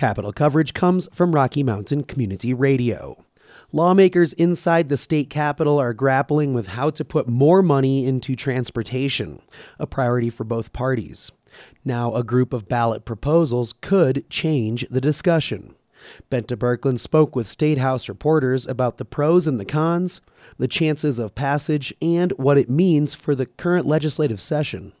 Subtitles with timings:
[0.00, 3.22] Capitol coverage comes from Rocky Mountain Community Radio.
[3.70, 9.42] Lawmakers inside the state capitol are grappling with how to put more money into transportation,
[9.78, 11.30] a priority for both parties.
[11.84, 15.74] Now, a group of ballot proposals could change the discussion.
[16.30, 20.22] Bente Birkeland spoke with State House reporters about the pros and the cons,
[20.56, 24.94] the chances of passage, and what it means for the current legislative session.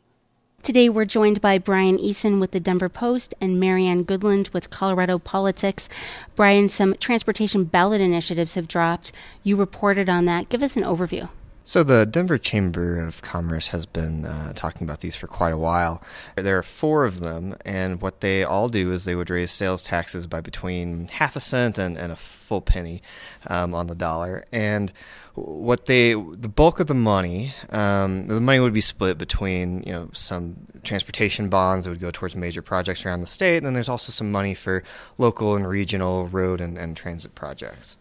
[0.62, 5.18] Today, we're joined by Brian Eason with the Denver Post and Marianne Goodland with Colorado
[5.18, 5.88] Politics.
[6.36, 9.10] Brian, some transportation ballot initiatives have dropped.
[9.42, 10.50] You reported on that.
[10.50, 11.30] Give us an overview.
[11.70, 15.56] So, the Denver Chamber of Commerce has been uh, talking about these for quite a
[15.56, 16.02] while.
[16.34, 19.84] There are four of them, and what they all do is they would raise sales
[19.84, 23.02] taxes by between half a cent and, and a full penny
[23.46, 24.42] um, on the dollar.
[24.52, 24.92] And
[25.34, 29.92] what they the bulk of the money um, the money would be split between you
[29.92, 33.74] know some transportation bonds that would go towards major projects around the state and then
[33.74, 34.82] there's also some money for
[35.18, 37.96] local and regional road and, and transit projects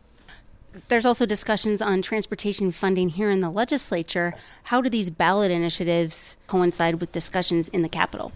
[0.88, 4.34] there's also discussions on transportation funding here in the legislature.
[4.64, 8.31] How do these ballot initiatives coincide with discussions in the capitol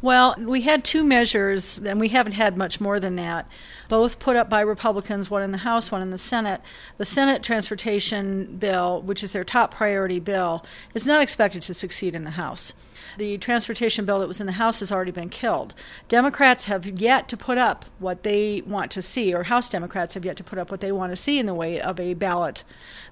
[0.00, 3.50] well, we had two measures, and we haven't had much more than that,
[3.88, 6.60] both put up by Republicans, one in the House, one in the Senate.
[6.98, 12.14] The Senate transportation bill, which is their top priority bill, is not expected to succeed
[12.14, 12.74] in the House.
[13.16, 15.74] The transportation bill that was in the House has already been killed.
[16.06, 20.24] Democrats have yet to put up what they want to see, or House Democrats have
[20.24, 22.62] yet to put up what they want to see in the way of a ballot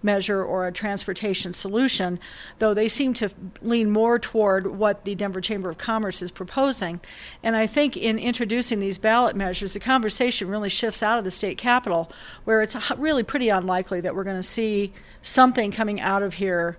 [0.02, 2.20] measure or a transportation solution,
[2.60, 6.75] though they seem to lean more toward what the Denver Chamber of Commerce is proposing.
[6.82, 11.30] And I think in introducing these ballot measures, the conversation really shifts out of the
[11.30, 12.10] state capitol,
[12.44, 16.78] where it's really pretty unlikely that we're going to see something coming out of here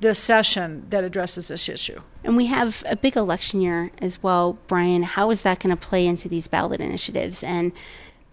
[0.00, 2.00] this session that addresses this issue.
[2.24, 5.02] And we have a big election year as well, Brian.
[5.02, 7.42] How is that going to play into these ballot initiatives?
[7.42, 7.72] And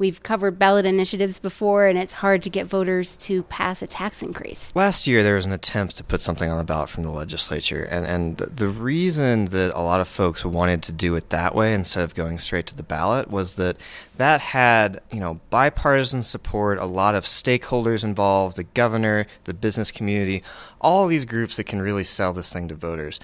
[0.02, 4.24] We've covered ballot initiatives before, and it's hard to get voters to pass a tax
[4.24, 4.76] increase.
[4.76, 7.84] Last year, there was an attempt to put something on the ballot from the legislature,
[7.84, 11.76] and, and the reason that a lot of folks wanted to do it that way
[11.76, 13.78] instead of going straight to the ballot was that
[14.18, 19.92] that had you know bipartisan support, a lot of stakeholders involved, the governor, the business
[19.92, 20.42] community,
[20.82, 23.20] all these groups that can really sell this thing to voters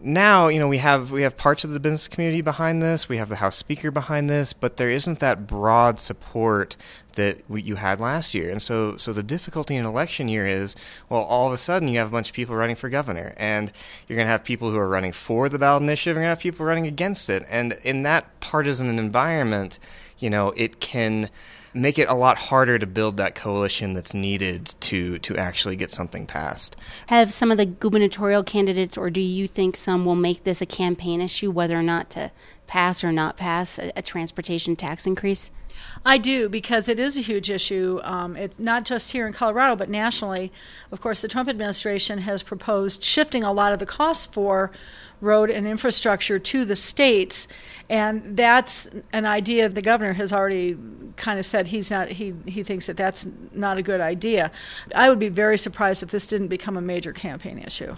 [0.00, 3.08] now you know we have we have parts of the business community behind this.
[3.08, 6.76] We have the house speaker behind this but there isn't that broad support
[7.14, 8.50] that we, you had last year.
[8.50, 10.74] And so so the difficulty in election year is
[11.08, 13.72] well all of a sudden you have a bunch of people running for governor and
[14.06, 16.36] you're going to have people who are running for the ballot initiative and you're going
[16.36, 17.44] to have people running against it.
[17.48, 19.78] And in that partisan environment
[20.18, 21.28] you know it can
[21.74, 25.90] make it a lot harder to build that coalition that's needed to to actually get
[25.90, 26.76] something passed.
[27.06, 30.66] Have some of the gubernatorial candidates, or do you think some will make this a
[30.66, 32.30] campaign issue, whether or not to
[32.66, 35.50] pass or not pass a, a transportation tax increase?
[36.04, 38.00] I do because it is a huge issue.
[38.04, 40.52] Um, it's not just here in Colorado, but nationally.
[40.90, 44.70] Of course, the Trump administration has proposed shifting a lot of the costs for
[45.20, 47.46] road and infrastructure to the states,
[47.88, 50.76] and that's an idea the governor has already
[51.16, 54.50] kind of said he's not he he thinks that that's not a good idea.
[54.94, 57.94] I would be very surprised if this didn't become a major campaign issue.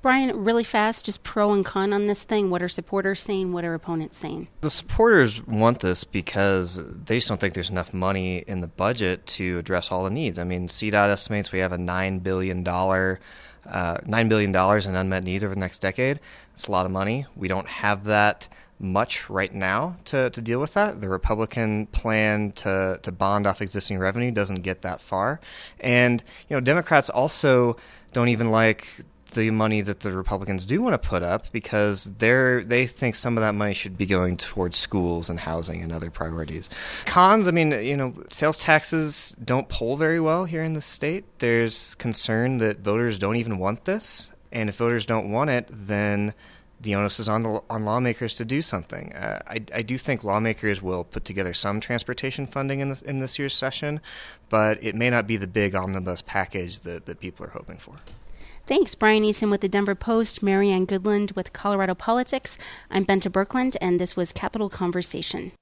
[0.00, 2.50] Brian, really fast, just pro and con on this thing.
[2.50, 3.52] What are supporters saying?
[3.52, 4.46] What are opponents saying?
[4.60, 9.26] The supporters want this because they just don't think there's enough money in the budget
[9.26, 10.38] to address all the needs.
[10.38, 12.66] I mean, CDOT estimates we have a $9 billion.
[12.66, 13.18] Uh,
[13.66, 16.20] $9 billion in unmet needs over the next decade.
[16.54, 17.26] It's a lot of money.
[17.34, 21.00] We don't have that much right now to, to deal with that.
[21.00, 25.40] The Republican plan to, to bond off existing revenue doesn't get that far.
[25.80, 27.76] And, you know, Democrats also
[28.12, 32.64] don't even like the money that the Republicans do want to put up because they're
[32.64, 36.10] they think some of that money should be going towards schools and housing and other
[36.10, 36.70] priorities.
[37.04, 41.24] Cons, I mean, you know, sales taxes don't poll very well here in the state.
[41.40, 46.34] There's concern that voters don't even want this, and if voters don't want it, then
[46.80, 49.12] the onus is on the, on lawmakers to do something.
[49.12, 53.20] Uh, I, I do think lawmakers will put together some transportation funding in this in
[53.20, 54.00] this year's session,
[54.48, 57.94] but it may not be the big omnibus package that, that people are hoping for.
[58.66, 62.58] Thanks, Brian Eason with the Denver Post, Marianne Goodland with Colorado Politics.
[62.90, 65.52] I'm Bente Birkeland, and this was Capitol Conversation.